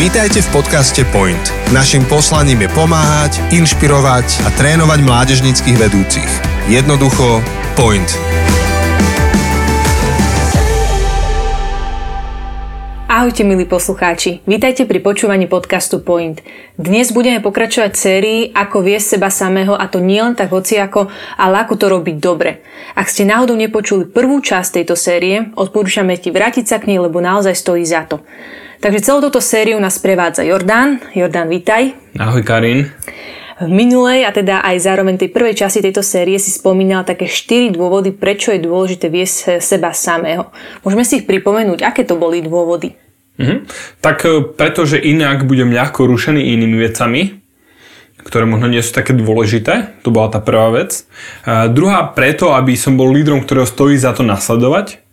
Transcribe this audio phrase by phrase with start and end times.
[0.00, 1.52] Vítajte v podcaste Point.
[1.76, 6.30] Naším poslaním je pomáhať, inšpirovať a trénovať mládežnických vedúcich.
[6.72, 7.44] Jednoducho
[7.76, 8.08] Point.
[13.12, 16.40] Ahojte milí poslucháči, vítajte pri počúvaní podcastu Point.
[16.80, 21.60] Dnes budeme pokračovať sérii Ako viesť seba samého a to nie len tak hociako, ale
[21.60, 22.64] ako to robiť dobre.
[22.96, 27.20] Ak ste náhodou nepočuli prvú časť tejto série, odporúčame ti vrátiť sa k nej, lebo
[27.20, 28.24] naozaj stojí za to.
[28.80, 31.04] Takže celú túto sériu nás prevádza Jordán.
[31.12, 31.92] Jordán, vítaj.
[32.16, 32.88] Ahoj Karin.
[33.60, 37.76] V minulej a teda aj zároveň tej prvej časti tejto série si spomínal také 4
[37.76, 40.48] dôvody, prečo je dôležité viesť seba samého.
[40.80, 42.96] Môžeme si ich pripomenúť, aké to boli dôvody?
[43.36, 43.68] Mhm.
[44.00, 47.36] Tak e, pretože inak budem ľahko rušený inými vecami,
[48.24, 51.04] ktoré možno nie sú také dôležité, to bola tá prvá vec.
[51.44, 55.04] A druhá preto, aby som bol lídrom, ktorého stojí za to nasledovať.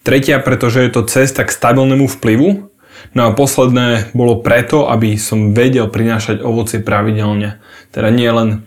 [0.00, 2.72] Tretia, pretože je to cesta k stabilnému vplyvu.
[3.16, 7.56] No a posledné bolo preto, aby som vedel prinášať ovocie pravidelne.
[7.88, 8.60] Teda nie len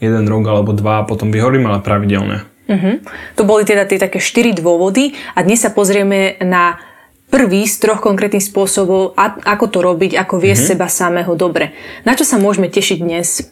[0.00, 2.48] jeden rok alebo dva a potom vyhorím, ale pravidelne.
[2.72, 3.04] Uh-huh.
[3.36, 6.80] To boli teda tie také štyri dôvody a dnes sa pozrieme na
[7.28, 9.12] prvý z troch konkrétnych spôsobov,
[9.44, 10.72] ako to robiť, ako viesť uh-huh.
[10.72, 11.76] seba samého dobre.
[12.08, 13.44] Na čo sa môžeme tešiť dnes?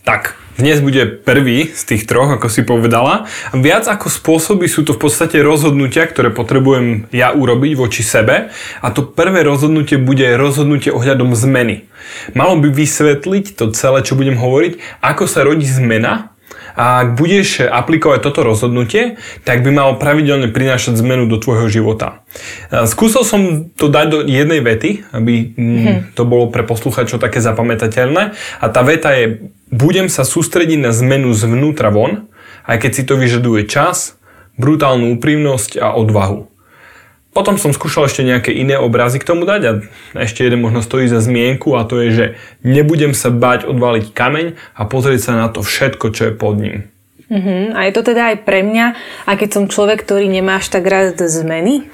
[0.00, 3.28] Tak, dnes bude prvý z tých troch, ako si povedala.
[3.52, 8.48] Viac ako spôsoby sú to v podstate rozhodnutia, ktoré potrebujem ja urobiť voči sebe.
[8.80, 11.84] A to prvé rozhodnutie bude rozhodnutie ohľadom zmeny.
[12.32, 16.32] Malo by vysvetliť to celé, čo budem hovoriť, ako sa rodí zmena
[16.74, 22.26] a ak budeš aplikovať toto rozhodnutie, tak by malo pravidelne prinášať zmenu do tvojho života.
[22.70, 26.14] Skúsil som to dať do jednej vety, aby hm.
[26.18, 28.34] to bolo pre posluchačov také zapamätateľné.
[28.60, 32.26] A tá veta je, budem sa sústrediť na zmenu zvnútra von,
[32.66, 34.20] aj keď si to vyžaduje čas,
[34.60, 36.49] brutálnu úprimnosť a odvahu.
[37.40, 39.72] Potom som skúšal ešte nejaké iné obrazy k tomu dať a
[40.20, 42.26] ešte jeden možno stojí za zmienku a to je, že
[42.60, 46.92] nebudem sa bať odvaliť kameň a pozrieť sa na to všetko, čo je pod ním.
[47.32, 47.72] Uh-huh.
[47.72, 48.92] A je to teda aj pre mňa,
[49.24, 51.88] a keď som človek, ktorý nemá až tak rád zmeny?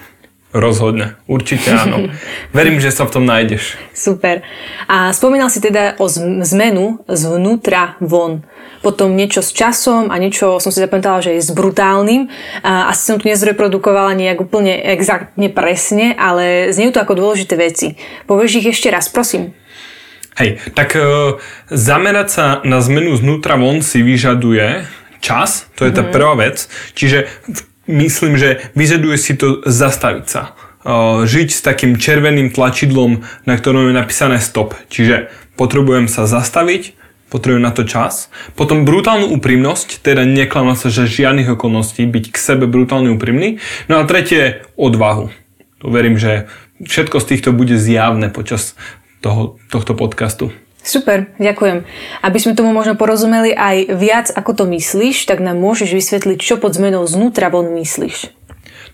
[0.56, 2.09] Rozhodne, určite áno.
[2.56, 3.77] Verím, že sa v tom nájdeš.
[3.93, 4.41] Super.
[4.89, 8.41] A spomínal si teda o zmenu zvnútra von
[8.87, 12.31] potom niečo s časom a niečo som si zapamätala, že je s brutálnym.
[12.62, 17.99] A asi som tu nezreprodukovala nejak úplne exaktne presne, ale znie to ako dôležité veci.
[18.31, 19.59] Povieš ich ešte raz, prosím.
[20.39, 21.03] Hej, tak e,
[21.72, 24.87] zamerať sa na zmenu znútra von si vyžaduje
[25.19, 26.12] čas, to je tá mm.
[26.15, 26.71] prvá vec.
[26.95, 27.27] Čiže
[27.87, 30.55] myslím, že vyžaduje si to zastaviť sa.
[31.27, 34.79] Žiť s takým červeným tlačidlom, na ktorom je napísané stop.
[34.87, 36.95] Čiže potrebujem sa zastaviť,
[37.27, 38.31] potrebujem na to čas.
[38.55, 43.59] Potom brutálnu úprimnosť, teda neklamať sa, že žiadnych okolností, byť k sebe brutálne úprimný.
[43.91, 45.35] No a tretie, odvahu.
[45.83, 46.47] To verím, že
[46.87, 48.79] všetko z týchto bude zjavné počas
[49.27, 50.55] toho, tohto podcastu.
[50.87, 51.83] Super, ďakujem.
[52.23, 56.63] Aby sme tomu možno porozumeli aj viac, ako to myslíš, tak nám môžeš vysvetliť, čo
[56.63, 58.31] pod zmenou znútra von myslíš.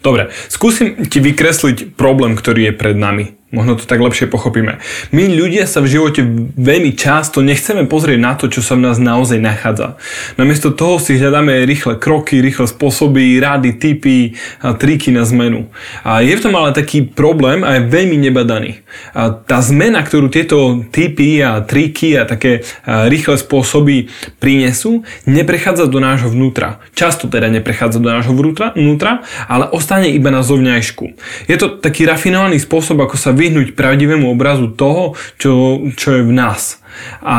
[0.00, 3.36] Dobre, skúsim ti vykresliť problém, ktorý je pred nami.
[3.52, 4.80] Možno to tak lepšie pochopíme.
[5.12, 6.24] My ľudia sa v živote
[6.56, 10.00] veľmi často nechceme pozrieť na to, čo sa v nás naozaj nachádza.
[10.40, 14.32] Namiesto toho si hľadáme rýchle kroky, rýchle spôsoby, rady, typy,
[14.64, 15.68] a triky na zmenu.
[16.00, 18.80] A je v tom ale taký problém a je veľmi nebadaný.
[19.12, 24.08] A tá zmena, ktorú tieto typy a triky a také rýchle spôsoby
[24.40, 26.80] prinesú, neprechádza do nášho vnútra.
[26.96, 31.04] Často teda neprechádza do nášho vnútra, vnútra ale ostane iba na zovňajšku.
[31.52, 36.32] Je to taký rafinovaný spôsob, ako sa vyhnúť pravdivému obrazu toho, čo, čo je v
[36.32, 36.78] nás.
[37.26, 37.38] A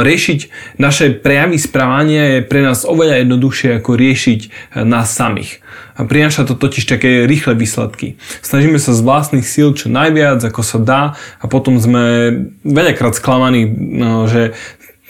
[0.00, 0.40] riešiť
[0.80, 4.40] naše prejavy správania je pre nás oveľa jednoduchšie ako riešiť
[4.88, 5.60] nás samých.
[5.94, 8.16] A prináša to totiž také rýchle výsledky.
[8.40, 11.02] Snažíme sa z vlastných síl čo najviac, ako sa dá
[11.38, 12.32] a potom sme
[12.64, 14.56] veľakrát sklamaní, no, že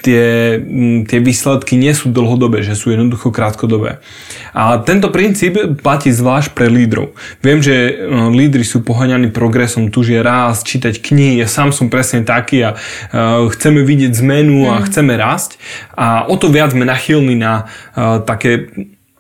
[0.05, 0.61] tie,
[1.09, 4.05] tie výsledky nie sú dlhodobé, že sú jednoducho krátkodobé.
[4.53, 7.17] A tento princíp platí zvlášť pre lídrov.
[7.41, 7.97] Viem, že
[8.31, 13.49] lídry sú poháňaní progresom, tužia raz, čítať knihy, ja sám som presne taký a uh,
[13.49, 14.85] chceme vidieť zmenu a mm.
[14.87, 15.57] chceme rásť
[15.97, 18.71] a o to viac sme nachylní na uh, také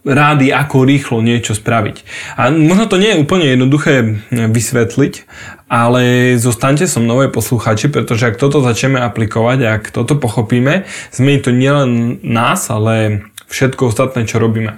[0.05, 1.97] rády, ako rýchlo niečo spraviť.
[2.37, 5.15] A možno to nie je úplne jednoduché vysvetliť,
[5.67, 11.51] ale zostaňte som nové posluchači, pretože ak toto začneme aplikovať, ak toto pochopíme, zmení to
[11.51, 14.77] nielen nás, ale všetko ostatné, čo robíme.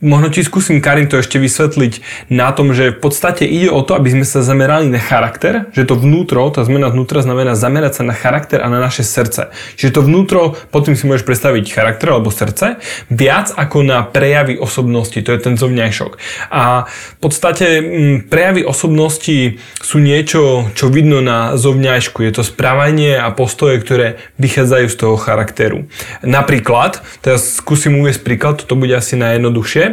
[0.00, 3.92] Možno ti skúsim Karin to ešte vysvetliť na tom, že v podstate ide o to,
[3.92, 8.02] aby sme sa zamerali na charakter, že to vnútro, tá zmena vnútra znamená zamerať sa
[8.08, 9.52] na charakter a na naše srdce.
[9.76, 12.80] Čiže to vnútro, potom si môžeš predstaviť charakter alebo srdce,
[13.12, 16.12] viac ako na prejavy osobnosti, to je ten zovňajšok.
[16.48, 22.24] A v podstate mm, prejavy osobnosti sú niečo, čo vidno na zovňajšku.
[22.24, 25.84] Je to správanie a postoje, ktoré vychádzajú z toho charakteru.
[26.24, 29.89] Napríklad, teraz skúsim uvieť príklad, toto bude asi najjednoduchšie,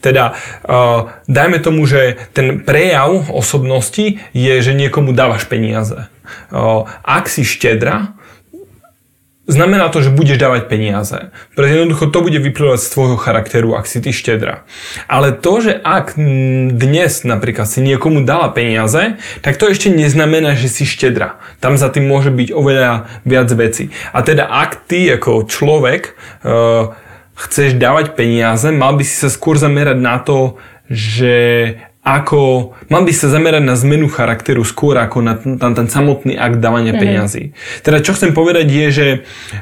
[0.00, 0.34] teda
[0.66, 6.08] uh, dajme tomu, že ten prejav osobnosti je, že niekomu dávaš peniaze.
[6.50, 8.16] Uh, ak si štedra,
[9.46, 11.30] znamená to, že budeš dávať peniaze.
[11.54, 14.66] Pretože jednoducho to bude vyplývať z tvojho charakteru, ak si ty štedra.
[15.06, 16.18] Ale to, že ak
[16.74, 21.38] dnes napríklad si niekomu dala peniaze, tak to ešte neznamená, že si štedra.
[21.62, 23.94] Tam za tým môže byť oveľa viac veci.
[24.10, 26.98] A teda ak ty ako človek uh,
[27.36, 30.56] chceš dávať peniaze, mal by si sa skôr zamerať na to,
[30.88, 36.38] že ako, mal by sa zamerať na zmenu charakteru skôr ako na, na ten samotný
[36.38, 37.02] akt dávania mm-hmm.
[37.02, 37.44] peňazí.
[37.82, 39.06] Teda čo chcem povedať je, že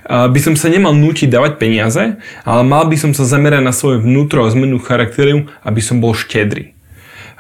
[0.05, 4.05] by som sa nemal nútiť dávať peniaze, ale mal by som sa zamerať na svoje
[4.05, 6.77] vnútro a zmenu charakteru, aby som bol štedrý.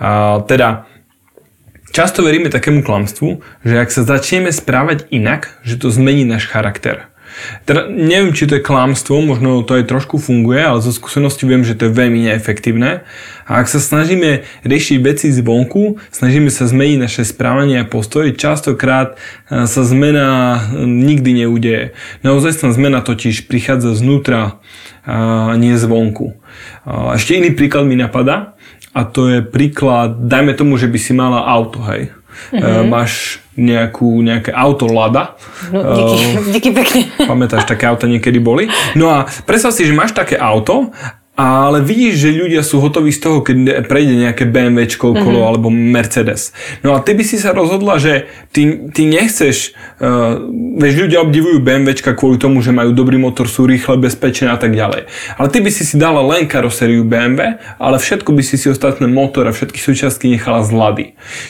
[0.01, 0.89] A, teda
[1.93, 7.13] často veríme takému klamstvu, že ak sa začneme správať inak, že to zmení náš charakter.
[7.65, 11.67] Teda neviem, či to je klamstvo, možno to aj trošku funguje, ale zo skúsenosti viem,
[11.67, 13.03] že to je veľmi neefektívne.
[13.45, 19.21] A ak sa snažíme riešiť veci zvonku, snažíme sa zmeniť naše správanie a postoje, častokrát
[19.51, 20.29] e, sa zmena
[20.73, 21.93] e, nikdy neudeje.
[22.25, 24.63] Naozaj tá zmena totiž prichádza znútra
[25.05, 26.33] a nie zvonku.
[26.89, 28.57] Ešte iný príklad mi napadá
[28.97, 32.15] a to je príklad, dajme tomu, že by si mala auto, hej.
[32.53, 32.87] Mm-hmm.
[32.87, 35.39] máš nejakú, nejaké auto Lada.
[35.71, 37.01] No, díky, uh, díky pekne.
[37.25, 38.67] Pamätáš, také auta niekedy boli.
[38.99, 40.91] No a predstav si, že máš také auto
[41.35, 45.51] ale vidíš, že ľudia sú hotoví z toho, keď prejde nejaké BMW okolo mm-hmm.
[45.51, 46.55] alebo Mercedes.
[46.87, 50.39] No a ty by si sa rozhodla, že ty, ty nechceš, uh,
[50.79, 54.79] vieš, ľudia obdivujú BMW kvôli tomu, že majú dobrý motor, sú rýchle, bezpečné a tak
[54.79, 55.11] ďalej.
[55.35, 59.11] Ale ty by si si dala len karosériu BMW, ale všetko by si si ostatné
[59.11, 61.07] motor a všetky súčiastky nechala z lady.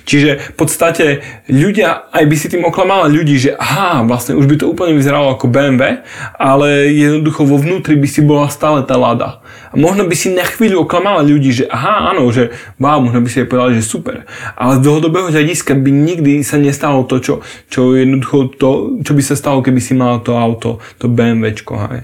[0.08, 1.06] Čiže v podstate
[1.44, 5.36] ľudia, aj by si tým oklamala ľudí, že aha, vlastne už by to úplne vyzeralo
[5.36, 6.00] ako BMW,
[6.40, 9.44] ale jednoducho vo vnútri by si bola stále tá lada.
[9.74, 13.28] A možno by si na chvíľu oklamala ľudí, že aha, áno, že wow, možno by
[13.28, 14.22] si aj povedali, že super.
[14.54, 17.34] Ale z dlhodobého hľadiska by nikdy sa nestalo to, čo,
[17.66, 18.70] čo jednoducho to,
[19.02, 21.74] čo by sa stalo, keby si mala to auto, to BMWčko.
[21.90, 22.00] Hej.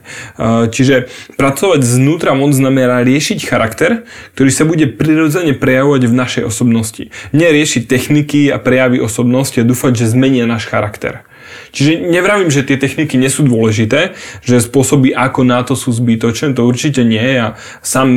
[0.75, 1.07] Čiže
[1.39, 4.03] pracovať znútra moc znamená riešiť charakter,
[4.35, 7.15] ktorý sa bude prirodzene prejavovať v našej osobnosti.
[7.31, 11.23] Neriešiť techniky a prejavy osobnosti a dúfať, že zmenia náš charakter.
[11.71, 16.55] Čiže nevravím, že tie techniky nie sú dôležité, že spôsoby ako na to sú zbytočné,
[16.55, 17.23] to určite nie.
[17.23, 18.11] Ja sám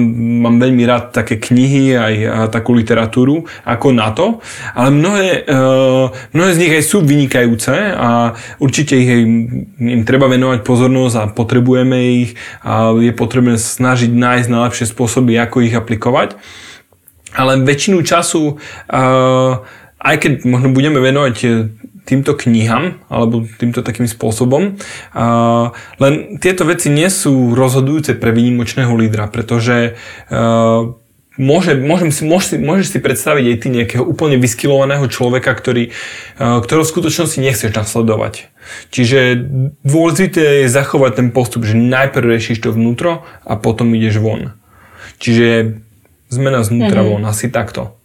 [0.44, 4.42] mám veľmi rád také knihy aj a takú literatúru ako na to,
[4.74, 5.60] ale mnohé, e,
[6.34, 11.98] mnohé z nich aj sú vynikajúce a určite ich im treba venovať pozornosť a potrebujeme
[12.26, 12.32] ich
[12.64, 16.36] a je potrebné snažiť nájsť najlepšie spôsoby, ako ich aplikovať.
[17.34, 19.02] Ale väčšinu času, e,
[20.04, 21.36] aj keď možno budeme venovať
[22.04, 24.76] týmto knihám alebo týmto takým spôsobom.
[25.16, 25.72] Uh,
[26.04, 29.96] len tieto veci nie sú rozhodujúce pre výnimočného lídra, pretože
[30.28, 30.92] uh,
[31.40, 35.96] môže, môžem si, môžeš, si, môžeš si predstaviť aj ty nejakého úplne vyskilovaného človeka, ktorý,
[36.38, 38.52] uh, ktorého v skutočnosti nechceš nasledovať.
[38.92, 39.40] Čiže
[39.84, 44.56] dôležité je zachovať ten postup, že najprv riešiš to vnútro a potom ideš von.
[45.24, 45.80] Čiže
[46.28, 47.24] zmena znútra mm-hmm.
[47.24, 47.96] von, asi takto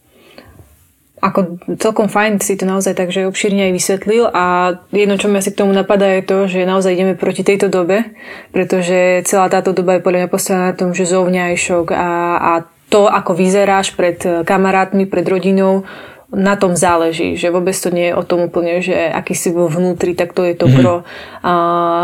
[1.18, 5.50] ako celkom fajn si to naozaj takže obšírne aj vysvetlil a jedno, čo mi asi
[5.50, 8.14] k tomu napadá je to, že naozaj ideme proti tejto dobe,
[8.54, 12.52] pretože celá táto doba je podľa mňa postavená na tom, že zovňajšok a, a
[12.88, 15.84] to, ako vyzeráš pred kamarátmi, pred rodinou,
[16.28, 19.64] na tom záleží, že vôbec to nie je o tom úplne, že aký si vo
[19.64, 20.80] vnútri, tak to je to mm-hmm.
[20.84, 20.94] pro.
[21.40, 21.52] A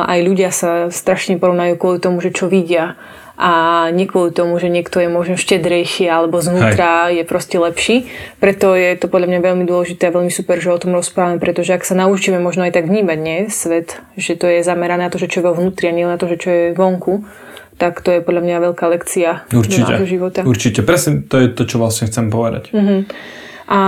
[0.08, 2.96] aj ľudia sa strašne porovnajú kvôli tomu, že čo vidia
[3.34, 3.50] a
[3.90, 7.18] nie kvôli tomu, že niekto je možno štedrejší alebo znútra Hej.
[7.18, 7.96] je proste lepší.
[8.38, 11.74] Preto je to podľa mňa veľmi dôležité a veľmi super, že o tom rozprávame, pretože
[11.74, 15.18] ak sa naučíme možno aj tak vnímať nie, svet, že to je zamerané na to,
[15.18, 17.26] že čo je vo vnútri a nie na to, že čo je vonku,
[17.74, 19.98] tak to je podľa mňa veľká lekcia Určite.
[19.98, 20.40] do života.
[20.46, 22.70] Určite, presne to je to, čo vlastne chcem povedať.
[22.70, 23.02] Uh-huh.
[23.66, 23.80] A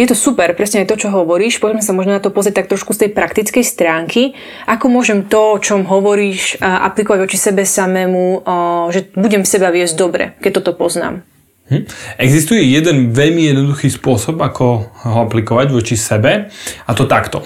[0.00, 1.60] je to super, presne aj to, čo hovoríš.
[1.60, 4.32] Poďme sa možno na to pozrieť tak trošku z tej praktickej stránky.
[4.64, 8.48] Ako môžem to, o čom hovoríš, aplikovať voči sebe samému,
[8.88, 11.20] že budem seba viesť dobre, keď toto poznám?
[11.68, 11.84] Hm.
[12.16, 16.48] Existuje jeden veľmi jednoduchý spôsob, ako ho aplikovať voči sebe
[16.88, 17.44] a to takto.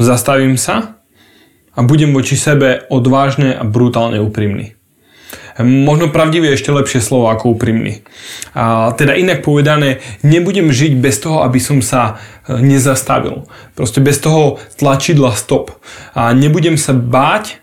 [0.00, 1.02] Zastavím sa
[1.76, 4.79] a budem voči sebe odvážne a brutálne úprimný.
[5.58, 8.02] Možno pravdivé ešte lepšie slovo ako úprimný.
[8.54, 13.46] A teda inak povedané, nebudem žiť bez toho, aby som sa e, nezastavil.
[13.74, 15.74] Proste bez toho tlačidla stop.
[16.14, 17.59] A nebudem sa báť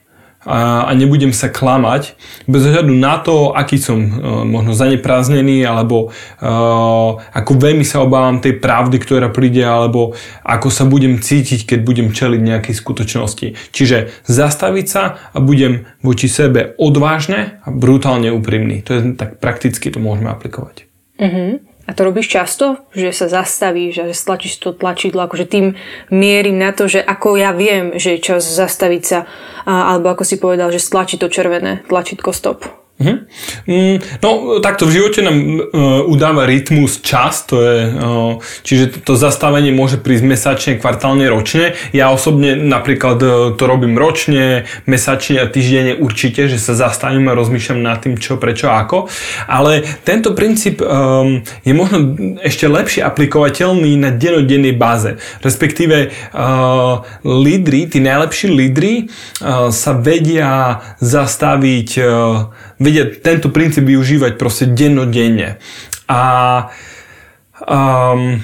[0.47, 2.15] a, a nebudem sa klamať
[2.47, 4.09] bez ohľadu na to, aký som uh,
[4.47, 10.15] možno zanepráznený alebo uh, ako veľmi sa obávam tej pravdy, ktorá príde alebo
[10.47, 13.75] ako sa budem cítiť, keď budem čeliť nejakej skutočnosti.
[13.75, 18.79] Čiže zastaviť sa a budem voči sebe odvážne a brutálne úprimný.
[18.87, 20.87] To je tak prakticky to môžeme aplikovať.
[21.17, 21.59] Uh-huh.
[21.87, 22.83] A to robíš často?
[22.91, 25.65] Že sa zastavíš a že stlačíš to tlačidlo, akože tým
[26.11, 29.23] mierim na to, že ako ja viem, že je čas zastaviť sa,
[29.63, 32.76] alebo ako si povedal, že stlačí to červené tlačítko stop.
[32.97, 35.61] Mm, no takto v živote nám uh,
[36.09, 41.77] udáva rytmus čas, to je, uh, čiže to zastavenie môže prísť mesačne, kvartálne, ročne.
[41.93, 47.37] Ja osobne napríklad uh, to robím ročne, mesačne a týždenne určite, že sa zastavím a
[47.37, 49.13] rozmýšľam nad tým, čo, prečo, ako.
[49.45, 55.21] Ale tento princíp um, je možno ešte lepšie aplikovateľný na denodennej báze.
[55.45, 64.37] Respektíve uh, lídry, tí najlepší lídry uh, sa vedia zastaviť uh, vedia tento princíp využívať
[64.37, 65.57] proste dennodenne.
[66.07, 66.21] A
[67.61, 68.39] um,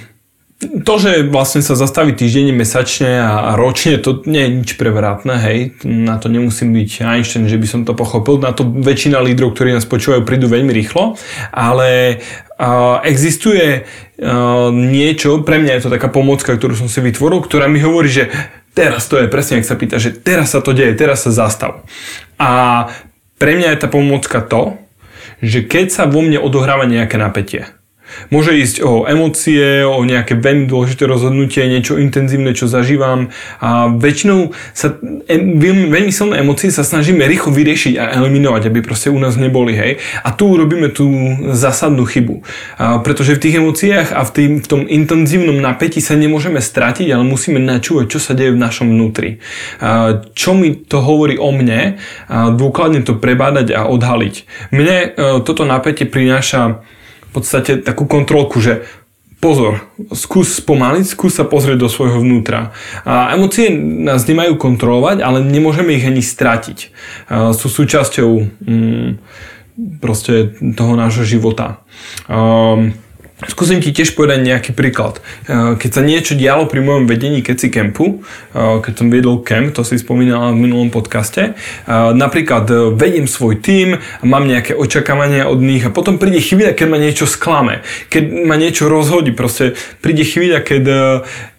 [0.64, 5.58] to, že vlastne sa zastaví týždenne, mesačne a, ročne, to nie je nič prevratné, hej.
[5.84, 8.40] Na to nemusím byť Einstein, že by som to pochopil.
[8.40, 11.20] Na to väčšina lídrov, ktorí nás počúvajú, prídu veľmi rýchlo.
[11.52, 12.20] Ale
[12.58, 17.68] uh, existuje uh, niečo, pre mňa je to taká pomocka, ktorú som si vytvoril, ktorá
[17.68, 18.32] mi hovorí, že
[18.72, 21.86] teraz to je presne, ak sa pýta, že teraz sa to deje, teraz sa zastav.
[22.40, 22.88] A
[23.44, 24.80] pre mňa je tá pomôcka to,
[25.44, 27.68] že keď sa vo mne odohráva nejaké napätie,
[28.30, 33.30] Môže ísť o emócie, o nejaké veľmi dôležité rozhodnutie, niečo intenzívne, čo zažívam
[33.60, 34.96] a väčšinou sa
[35.30, 39.74] veľmi, veľmi silné emócie sa snažíme rýchlo vyriešiť a eliminovať, aby proste u nás neboli,
[39.74, 39.92] hej.
[40.24, 41.08] A tu urobíme tú
[41.54, 42.42] zásadnú chybu.
[42.78, 47.12] A pretože v tých emóciách a v, tým, v tom intenzívnom napätí sa nemôžeme stratiť,
[47.14, 49.42] ale musíme načúvať, čo sa deje v našom vnútri.
[49.80, 51.98] A čo mi to hovorí o mne
[52.30, 54.36] a dôkladne to prebádať a odhaliť.
[54.72, 55.08] Mne e,
[55.42, 56.84] toto napätie prináša
[57.34, 58.86] podstate takú kontrolku, že
[59.44, 59.84] pozor,
[60.16, 62.72] skús spomaliť, skús sa pozrieť do svojho vnútra.
[63.04, 66.96] A emócie nás nemajú kontrolovať, ale nemôžeme ich ani stratiť.
[67.52, 68.32] Sú súčasťou
[68.64, 69.10] mm,
[70.00, 71.84] proste toho nášho života.
[72.32, 72.96] Um,
[73.50, 75.20] Skúsim ti tiež povedať nejaký príklad.
[75.48, 78.24] E, keď sa niečo dialo pri mojom vedení Keci Campu,
[78.54, 83.60] e, keď som viedol camp, to si spomínala v minulom podcaste, e, napríklad vediem svoj
[83.60, 88.24] tím, mám nejaké očakávania od nich a potom príde chvíľa, keď ma niečo sklame, keď
[88.48, 90.84] ma niečo rozhodí, proste príde chvíľa, keď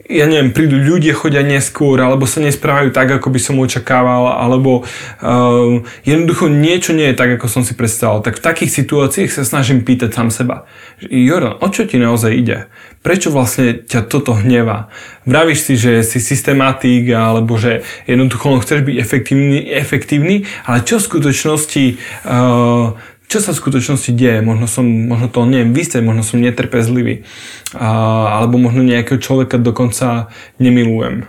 [0.05, 4.85] ja neviem, prídu ľudia, chodia neskôr, alebo sa nesprávajú tak, ako by som očakával, alebo
[4.85, 8.21] uh, jednoducho niečo nie je tak, ako som si predstavoval.
[8.21, 10.69] Tak v takých situáciách sa snažím pýtať sám seba.
[11.01, 12.69] Jordan, o čo ti naozaj ide?
[13.01, 14.93] Prečo vlastne ťa toto hnevá?
[15.25, 21.09] Vravíš si, že si systematik, alebo že jednoducho chceš byť efektívny, efektívny ale čo v
[21.09, 21.85] skutočnosti
[22.29, 22.97] uh,
[23.29, 24.45] čo sa v skutočnosti deje.
[24.45, 27.27] Možno som, možno to neviem vysieť, možno som netrpezlivý.
[27.75, 30.31] A, alebo možno nejakého človeka dokonca
[30.63, 31.27] nemilujem.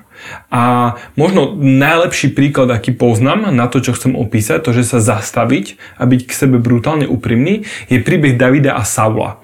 [0.49, 5.75] A možno najlepší príklad, aký poznám na to, čo chcem opísať, to, že sa zastaviť
[5.99, 9.43] a byť k sebe brutálne úprimný, je príbeh Davida a Saula.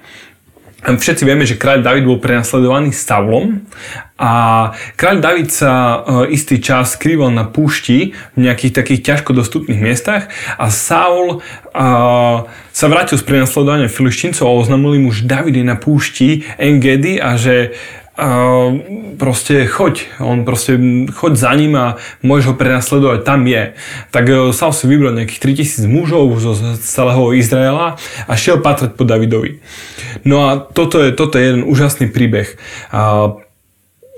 [0.82, 3.62] Všetci vieme, že kráľ David bol prenasledovaný Saulom
[4.18, 4.32] a
[4.98, 10.26] kráľ David sa e, istý čas skrýval na púšti v nejakých takých ťažko dostupných miestach
[10.58, 11.38] a Saul
[11.70, 11.86] a,
[12.74, 17.38] sa vrátil z prenasledovania filištíncov a oznámil im už David je na púšti Engedy a
[17.38, 17.78] že
[18.12, 18.76] Uh,
[19.16, 20.76] proste choď, on proste
[21.16, 23.72] choď za ním a môžeš ho prenasledovať, tam je.
[24.12, 27.96] Tak uh, Saul si vybral nejakých 3000 mužov zo celého Izraela
[28.28, 29.64] a šiel patrať po Davidovi.
[30.28, 32.52] No a toto je, toto je jeden úžasný príbeh.
[32.92, 33.40] Uh,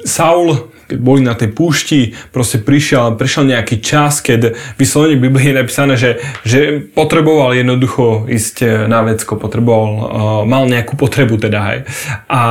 [0.02, 5.48] Saul keď boli na tej púšti, proste prišiel, prišiel nejaký čas, keď vyslovene v Biblii
[5.50, 10.00] je napísané, že, že potreboval jednoducho ísť na vecko, potreboval, uh,
[10.44, 11.80] mal nejakú potrebu teda, hej.
[12.28, 12.42] A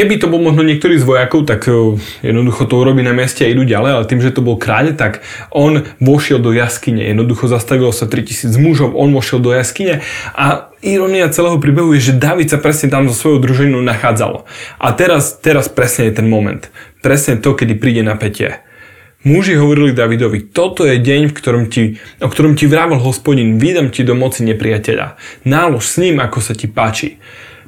[0.00, 3.52] Keby to bol možno niektorý z vojakov, tak e, jednoducho to urobí na mieste a
[3.52, 5.20] idú ďalej, ale tým, že to bol kráľ, tak
[5.52, 7.04] on vošiel do jaskyne.
[7.04, 10.00] Jednoducho zastavilo sa 3000 mužov, on vošiel do jaskyne
[10.32, 14.48] a ironia celého príbehu je, že David sa presne tam so svojou družinou nachádzal.
[14.80, 16.72] A teraz, teraz presne je ten moment.
[17.04, 18.64] Presne to, kedy príde napätie.
[19.20, 23.92] Muži hovorili Davidovi, toto je deň, v ktorom ti, o ktorom ti vravel hospodin, vydám
[23.92, 25.20] ti do moci nepriateľa.
[25.44, 27.20] Nálož s ním, ako sa ti páči.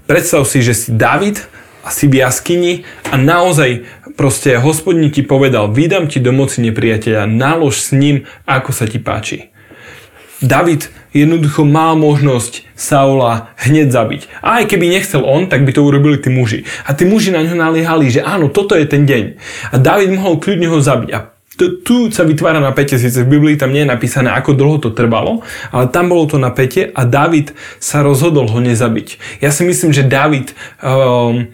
[0.08, 1.44] Predstav si, že si David
[1.90, 7.80] si v jaskyni a naozaj proste hospodin ti povedal, vydám ti do moci nepriateľa, nalož
[7.80, 9.50] s ním, ako sa ti páči.
[10.42, 14.42] David jednoducho mal možnosť Saula hneď zabiť.
[14.42, 16.66] A aj keby nechcel on, tak by to urobili tí muži.
[16.82, 19.38] A tí muži na ňo naliehali, že áno, toto je ten deň.
[19.70, 21.10] A David mohol kľudne ho zabiť.
[21.14, 21.30] A
[21.86, 25.46] tu sa vytvára napätie, síce v Biblii tam nie je napísané, ako dlho to trvalo,
[25.70, 29.38] ale tam bolo to napätie a David sa rozhodol ho nezabiť.
[29.44, 31.52] Ja si myslím, že David um,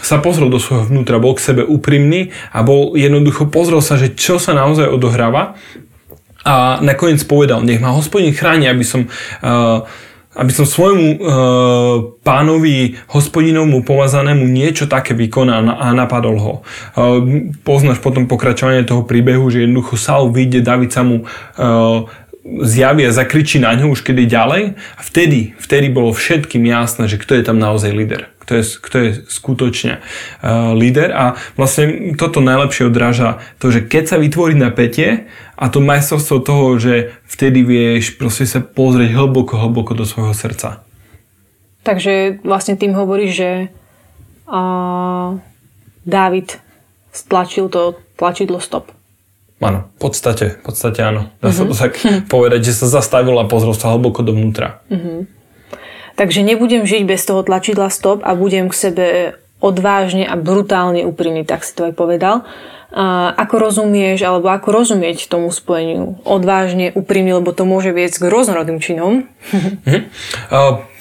[0.00, 4.12] sa pozrel do svojho vnútra, bol k sebe úprimný a bol jednoducho pozrel sa, že
[4.12, 5.56] čo sa naozaj odohráva
[6.46, 9.10] a nakoniec povedal, nech ma hospodin chráni, aby som
[9.42, 9.82] uh,
[10.36, 11.18] aby som svojmu e,
[12.20, 16.54] pánovi hospodinovmu pomazanému niečo také vykonal a napadol ho.
[16.60, 16.62] E,
[17.64, 21.26] poznáš potom pokračovanie toho príbehu, že jednoducho Saul vyjde, David sa mu e,
[22.68, 27.16] zjaví a zakričí na ňu už kedy ďalej a vtedy, vtedy bolo všetkým jasné, že
[27.16, 32.38] kto je tam naozaj líder kto je, kto je skutočne uh, líder a vlastne toto
[32.38, 35.26] najlepšie odráža to, že keď sa vytvorí napätie
[35.58, 40.86] a to majstrovstvo toho, že vtedy vieš proste sa pozrieť hlboko, hlboko do svojho srdca.
[41.82, 43.50] Takže vlastne tým hovoríš, že
[44.46, 45.34] uh,
[46.06, 46.62] Dávid
[47.10, 48.94] stlačil to tlačidlo stop.
[49.58, 51.32] Áno, v podstate, v podstate áno.
[51.42, 51.56] Dá uh-huh.
[51.56, 51.80] sa to mhm.
[51.82, 51.92] tak
[52.34, 54.86] povedať, že sa zastavil a pozrel sa hlboko dovnútra.
[54.86, 55.26] Uh-huh.
[56.16, 59.06] Takže nebudem žiť bez toho tlačidla stop a budem k sebe
[59.60, 62.44] odvážne a brutálne úprimný, tak si to aj povedal.
[62.96, 68.30] A ako rozumieš, alebo ako rozumieť tomu spojeniu odvážne, úprimne, lebo to môže viesť k
[68.32, 69.28] rôznorodným činom.
[69.52, 69.96] Mhm.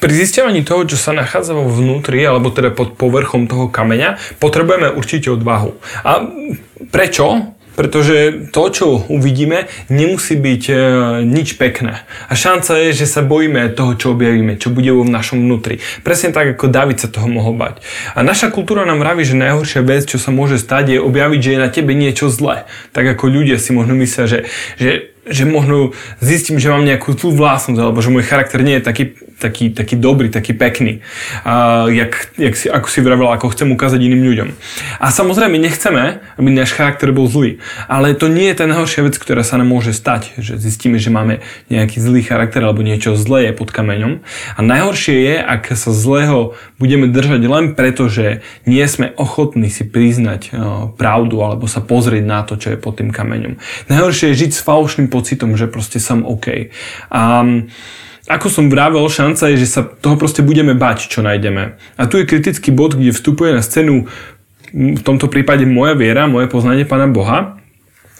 [0.04, 4.92] Pri zisťovaní toho, čo sa nachádza vo vnútri, alebo teda pod povrchom toho kameňa, potrebujeme
[4.92, 5.72] určite odvahu.
[6.04, 6.28] A
[6.92, 7.55] prečo?
[7.76, 10.76] Pretože to, čo uvidíme, nemusí byť e,
[11.28, 12.08] nič pekné.
[12.28, 15.84] A šanca je, že sa bojíme toho, čo objavíme, čo bude vo našom vnútri.
[16.02, 17.84] Presne tak, ako David sa toho mohol bať.
[18.16, 21.54] A naša kultúra nám vraví, že najhoršia vec, čo sa môže stať, je objaviť, že
[21.54, 22.66] je na tebe niečo zlé.
[22.96, 24.40] Tak ako ľudia si možno myslia, že,
[24.80, 28.84] že že možno zistím, že mám nejakú zlú vlastnosť, alebo že môj charakter nie je
[28.86, 29.04] taký,
[29.40, 31.04] taký, taký dobrý, taký pekný,
[31.44, 34.50] a jak, jak si, ako si vravel, ako chcem ukázať iným ľuďom.
[35.00, 37.60] A samozrejme nechceme, aby náš charakter bol zlý,
[37.92, 41.12] ale to nie je tá najhoršia vec, ktorá sa nám môže stať, že zistíme, že
[41.12, 44.24] máme nejaký zlý charakter alebo niečo zlé je pod kameňom.
[44.56, 49.84] A najhoršie je, ak sa zlého budeme držať len preto, že nie sme ochotní si
[49.84, 50.56] priznať
[50.96, 53.60] pravdu alebo sa pozrieť na to, čo je pod tým kameňom.
[53.92, 56.72] Najhoršie je žiť s falošným pocitom, že proste som OK.
[57.12, 57.22] A
[58.26, 61.78] ako som vravel, šanca je, že sa toho proste budeme bať, čo nájdeme.
[61.98, 64.10] A tu je kritický bod, kde vstupuje na scénu
[64.76, 67.62] v tomto prípade moja viera, moje poznanie Pána Boha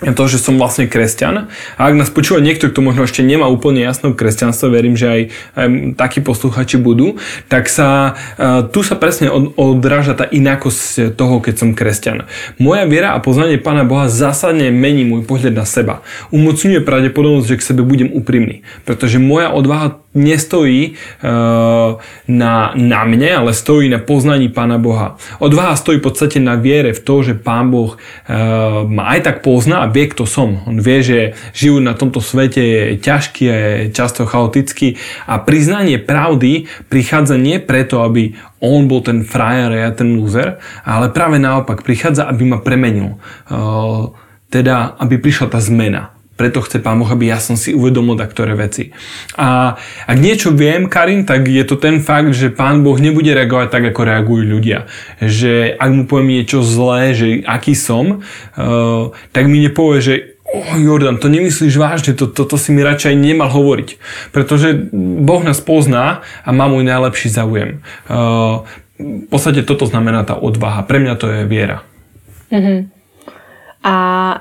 [0.04, 1.48] to, že som vlastne kresťan.
[1.80, 5.22] A ak nás počúva niekto, kto možno ešte nemá úplne jasno kresťanstvo, verím, že aj,
[5.56, 7.16] aj takí posluchači budú,
[7.48, 12.28] tak sa uh, tu sa presne od, odráža tá inakosť toho, keď som kresťan.
[12.60, 16.04] Moja viera a poznanie Pána Boha zásadne mení môj pohľad na seba.
[16.36, 18.68] Umocňuje pravdepodobnosť, že k sebe budem úprimný.
[18.84, 25.16] Pretože moja odvaha nestojí uh, na, na mne, ale stojí na poznaní Pána Boha.
[25.40, 29.38] Odvaha stojí v podstate na viere v to, že Pán Boh uh, ma aj tak
[29.40, 30.64] pozná vie, kto som.
[30.66, 31.20] On vie, že
[31.52, 33.60] život na tomto svete je ťažký je
[33.92, 34.96] často chaotický
[35.28, 40.58] a priznanie pravdy prichádza nie preto, aby on bol ten frajer a ja ten loser,
[40.88, 43.20] ale práve naopak prichádza, aby ma premenil.
[43.52, 44.16] Uh,
[44.50, 46.15] teda, aby prišla tá zmena.
[46.36, 48.92] Preto chce Pán Boh, aby ja som si uvedomil ktoré veci.
[49.40, 53.72] A ak niečo viem, Karin, tak je to ten fakt, že Pán Boh nebude reagovať
[53.72, 54.92] tak, ako reagujú ľudia.
[55.24, 58.20] Že ak mu poviem niečo zlé, že aký som,
[58.60, 62.84] uh, tak mi nepovie, že oh, Jordan, to nemyslíš vážne, to, to, to si mi
[62.84, 63.90] radšej nemal hovoriť.
[64.36, 64.92] Pretože
[65.24, 67.80] Boh nás pozná a má môj najlepší záujem.
[68.12, 68.68] Uh,
[69.00, 70.84] v podstate toto znamená tá odvaha.
[70.84, 71.84] Pre mňa to je viera.
[72.52, 72.95] Mm-hmm.
[73.86, 73.96] A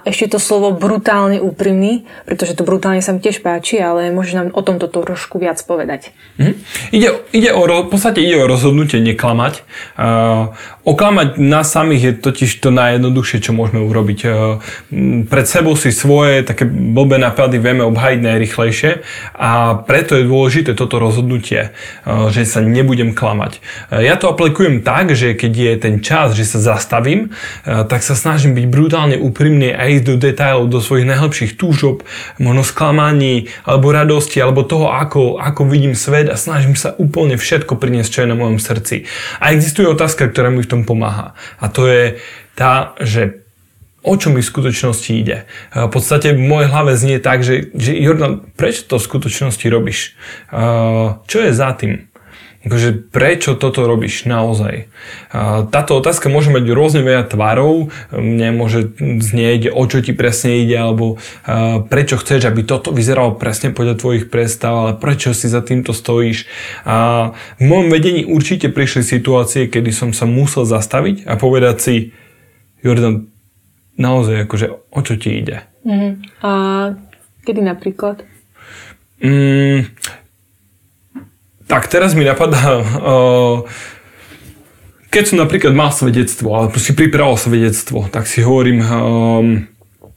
[0.08, 4.48] ešte to slovo brutálne úprimný, pretože to brutálne sa mi tiež páči, ale môžeš nám
[4.56, 6.16] o tomto trošku viac povedať.
[6.40, 6.56] Mm.
[6.96, 9.60] Ide, ide o, v podstate ide o rozhodnutie neklamať.
[10.00, 14.18] Uh, oklamať nás samých je totiž to najjednoduchšie, čo môžeme urobiť.
[14.24, 14.60] Uh,
[15.26, 18.90] pred sebou si svoje také blbé nápady vieme obhajiť najrychlejšie
[19.34, 23.64] a preto je dôležité toto rozhodnutie, uh, že sa nebudem klamať.
[23.88, 27.32] Uh, ja to aplikujem tak, že keď je ten čas, že sa zastavím,
[27.64, 32.04] tak sa snažím byť brutálne úprimný a ísť do detailov, do svojich najhlbších túžob,
[32.36, 37.80] možno sklamaní, alebo radosti, alebo toho, ako, ako vidím svet a snažím sa úplne všetko
[37.80, 39.08] priniesť, čo je na mojom srdci.
[39.40, 41.38] A existuje otázka, ktorá mi v tom pomáha.
[41.62, 42.18] A to je
[42.58, 43.46] tá, že
[44.04, 45.48] o čo mi v skutočnosti ide.
[45.72, 50.12] V podstate v mojej hlave znie tak, že, že Jordan, prečo to v skutočnosti robíš?
[51.24, 52.12] Čo je za tým?
[52.64, 54.88] Akože prečo toto robíš naozaj?
[55.68, 60.80] Táto otázka môže mať rôzne veľa tvarov, mne môže znieť, o čo ti presne ide,
[60.80, 61.20] alebo
[61.92, 66.48] prečo chceš, aby toto vyzeralo presne podľa tvojich predstav, ale prečo si za týmto stojíš.
[66.88, 71.94] A v môjom vedení určite prišli situácie, kedy som sa musel zastaviť a povedať si,
[72.80, 73.28] Jordan,
[74.00, 75.68] naozaj, akože o čo ti ide?
[75.84, 76.12] Mm-hmm.
[76.40, 76.52] A
[77.44, 78.24] kedy napríklad?
[79.20, 79.84] Mm,
[81.66, 82.80] tak teraz mi napadá,
[85.14, 89.46] keď som napríklad mal svedectvo, alebo si pripravoval svedectvo, tak si hovorím, um,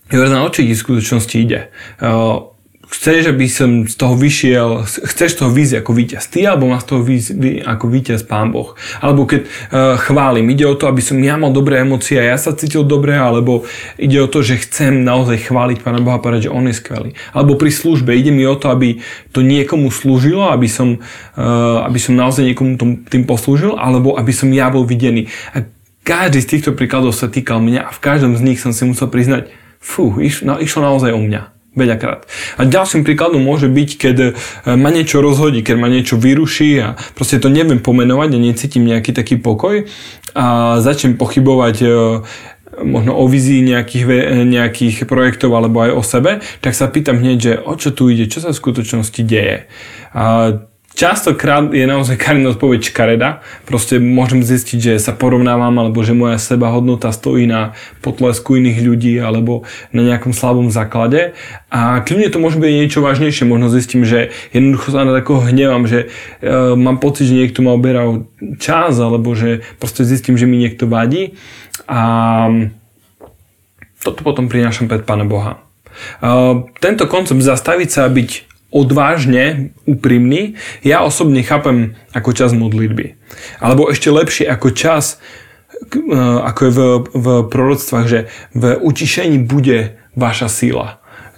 [0.10, 1.70] Jordan, o skutočnosti ide?
[2.02, 2.57] Uh,
[2.88, 6.80] chceš, aby som z toho vyšiel, chceš z toho výjsť ako víťaz ty, alebo má
[6.80, 7.30] z toho výjsť
[7.68, 8.80] ako víťaz pán Boh.
[9.04, 12.38] Alebo keď uh, chválim, ide o to, aby som ja mal dobré emócie a ja
[12.40, 13.68] sa cítil dobre, alebo
[14.00, 17.12] ide o to, že chcem naozaj chváliť pána Boha a povedať, že on je skvelý.
[17.36, 19.04] Alebo pri službe ide mi o to, aby
[19.36, 21.04] to niekomu slúžilo, aby som,
[21.36, 25.28] uh, aby som naozaj niekomu tom, tým poslúžil, alebo aby som ja bol videný.
[25.52, 25.68] A
[26.08, 29.12] každý z týchto príkladov sa týkal mňa a v každom z nich som si musel
[29.12, 29.52] priznať,
[29.84, 32.26] fú, išlo, išlo naozaj o mňa veľakrát.
[32.58, 34.30] A ďalším príkladom môže byť, keď e,
[34.74, 39.14] ma niečo rozhodí, keď ma niečo vyruší a proste to neviem pomenovať a necítim nejaký
[39.14, 39.86] taký pokoj
[40.34, 41.88] a začnem pochybovať e,
[42.84, 44.06] možno o vizii nejakých,
[44.46, 48.30] nejakých projektov alebo aj o sebe, tak sa pýtam hneď, že o čo tu ide,
[48.30, 49.66] čo sa v skutočnosti deje.
[50.14, 50.58] A
[50.98, 53.46] Častokrát je naozaj Karin odpoveď škareda.
[53.70, 58.82] Proste môžem zistiť, že sa porovnávam alebo že moja seba hodnota stojí na potlesku iných
[58.82, 59.62] ľudí alebo
[59.94, 61.38] na nejakom slabom základe.
[61.70, 63.46] A kľudne to môže byť niečo vážnejšie.
[63.46, 66.10] Možno zistím, že jednoducho sa na takého hnevam, že
[66.42, 68.26] e, mám pocit, že niekto ma oberal
[68.58, 71.38] čas alebo že proste zistím, že mi niekto vadí.
[71.86, 72.50] A
[74.02, 75.62] toto potom prinášam pred Pána Boha.
[76.26, 83.16] E, tento koncept zastaviť sa a byť odvážne úprimný, ja osobne chápem ako čas modlitby.
[83.64, 85.24] Alebo ešte lepšie ako čas,
[85.96, 86.00] e,
[86.44, 86.80] ako je v,
[87.16, 88.20] v proroctvách, že
[88.52, 90.97] v utišení bude vaša síla.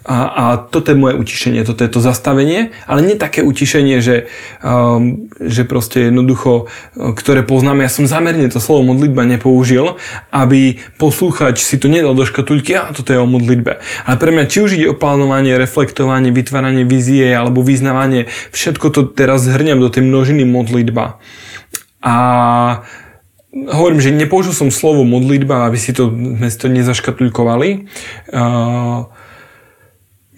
[0.10, 4.26] A, a toto je moje utišenie, toto je to zastavenie, ale nie také utišenie, že,
[4.66, 6.66] um, že proste jednoducho,
[6.98, 10.02] e, ktoré poznáme, ja som zamerne to slovo modlitba nepoužil,
[10.34, 13.86] aby poslúchač si to nedal do škatulky, a toto je o modlitbe.
[14.10, 19.02] Ale pre mňa, či už ide o plánovanie, reflektovanie, vytváranie vizie alebo vyznávanie, všetko to
[19.14, 21.22] teraz zhrňam do tej množiny modlitba.
[22.02, 22.16] A
[23.54, 27.70] hovorím, že nepoužil som slovo modlitba, aby si to, sme si to nezaškatulkovali.
[28.34, 29.29] Uh,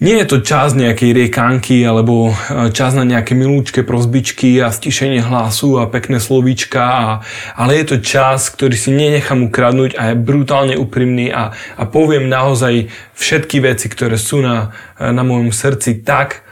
[0.02, 5.22] nie je to čas nejakej riekanky alebo e, čas na nejaké milúčke prozbičky a stišenie
[5.22, 7.06] hlasu a pekné slovíčka, a,
[7.54, 12.26] ale je to čas, ktorý si nenechám ukradnúť a je brutálne úprimný a, a poviem
[12.26, 16.42] naozaj všetky veci, ktoré sú na, na mojom srdci tak,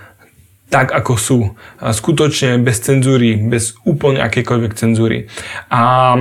[0.70, 1.40] tak ako sú.
[1.82, 5.26] A skutočne bez cenzúry, bez úplne akékoľvek cenzúry.
[5.66, 6.14] A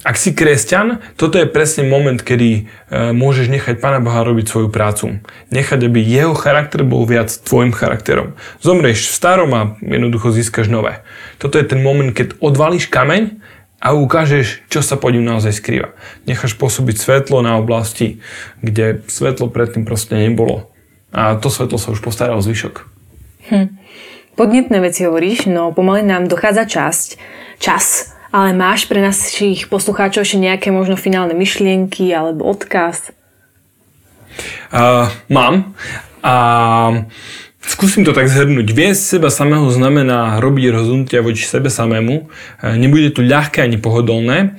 [0.00, 2.62] ak si kresťan, toto je presne moment, kedy e,
[3.12, 5.20] môžeš nechať Pána Boha robiť svoju prácu.
[5.52, 8.32] Nechať, aby jeho charakter bol viac tvojim charakterom.
[8.64, 11.04] Zomrieš v starom a jednoducho získaš nové.
[11.36, 13.44] Toto je ten moment, keď odvalíš kameň
[13.76, 15.92] a ukážeš, čo sa pod ním naozaj skrýva.
[16.24, 18.24] Necháš pôsobiť svetlo na oblasti,
[18.64, 20.72] kde svetlo predtým proste nebolo.
[21.12, 22.88] A to svetlo sa už postará o zvyšok.
[23.52, 23.68] Hm.
[24.32, 27.08] Podnetné veci hovoríš, no pomaly nám dochádza časť,
[27.60, 33.10] čas ale máš pre našich poslucháčov ešte nejaké možno finálne myšlienky alebo odkaz?
[34.70, 35.74] Uh, mám.
[36.22, 36.34] A
[37.60, 38.72] skúsim to tak zhrnúť.
[38.72, 42.28] Viesť seba samého znamená robiť rozhodnutia voči sebe samému.
[42.64, 44.56] Nebude to ľahké ani pohodlné,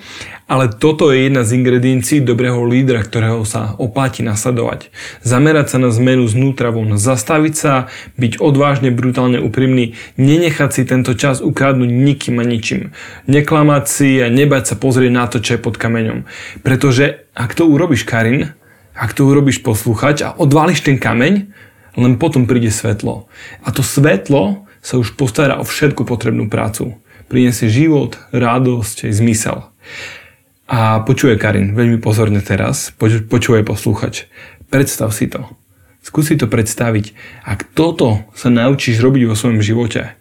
[0.51, 4.91] ale toto je jedna z ingrediencií dobrého lídra, ktorého sa oplatí nasledovať.
[5.23, 7.87] Zamerať sa na zmenu znútra von, zastaviť sa,
[8.19, 12.91] byť odvážne, brutálne úprimný, nenechať si tento čas ukradnúť nikým a ničím.
[13.31, 16.27] Neklamať si a nebať sa pozrieť na to, čo je pod kameňom.
[16.67, 18.51] Pretože ak to urobíš, Karin,
[18.91, 21.47] ak to urobíš posluchač a odvališ ten kameň,
[21.95, 23.27] len potom príde svetlo.
[23.63, 26.97] A to svetlo sa už postará o všetku potrebnú prácu.
[27.29, 29.71] Prinesie život, radosť, zmysel.
[30.71, 32.95] A počuje Karin veľmi pozorne teraz,
[33.27, 34.27] počuje poslúchač.
[34.71, 35.47] Predstav si to.
[36.01, 37.13] Skúsi to predstaviť.
[37.45, 40.17] Ak toto sa naučíš robiť vo svojom živote,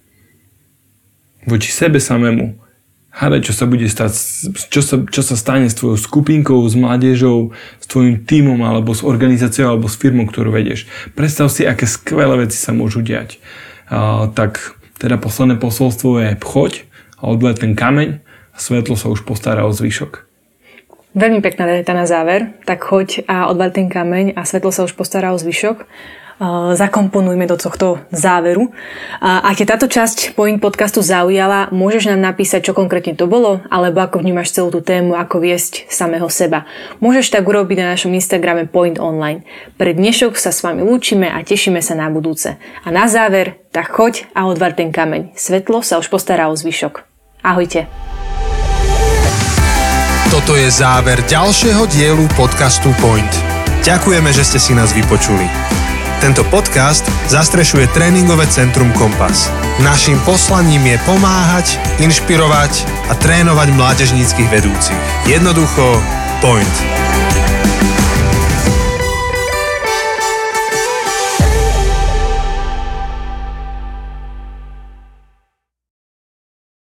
[1.49, 2.60] voči sebe samému,
[3.11, 4.13] hádaj, čo sa bude stať,
[4.71, 9.03] čo sa, čo sa stane s tvojou skupinkou, s mládežou, s tvojim tímom, alebo s
[9.03, 10.87] organizáciou, alebo s firmou, ktorú vedieš.
[11.19, 13.43] Predstav si, aké skvelé veci sa môžu diať.
[13.91, 16.87] A, tak teda posledné posolstvo je choď
[17.19, 18.23] a odbled ten kameň
[18.55, 20.31] a svetlo sa už postará o zvyšok.
[21.11, 22.55] Veľmi pekná veta na záver.
[22.63, 25.83] Tak choď a odbal ten kameň a svetlo sa už postará o zvyšok.
[26.75, 28.73] Zakomponujme do tohto záveru.
[29.21, 34.01] Ak je táto časť Point podcastu zaujala, môžeš nám napísať, čo konkrétne to bolo, alebo
[34.01, 36.65] ako vnímaš celú tú tému, ako viesť samého seba.
[37.05, 39.45] Môžeš tak urobiť na našom Instagrame Point Online.
[39.77, 42.57] Pre dnešok sa s vami lúčime a tešíme sa na budúce.
[42.57, 45.37] A na záver, tak choď a odvar ten kameň.
[45.37, 47.05] Svetlo sa už postará o zvyšok.
[47.45, 47.85] Ahojte.
[50.33, 53.35] Toto je záver ďalšieho dielu podcastu Point.
[53.85, 55.70] Ďakujeme, že ste si nás vypočuli.
[56.21, 59.49] Tento podcast zastrešuje tréningové centrum Kompas.
[59.81, 65.01] Naším poslaním je pomáhať, inšpirovať a trénovať mládežníckých vedúcich.
[65.25, 65.97] Jednoducho,
[66.45, 67.10] point.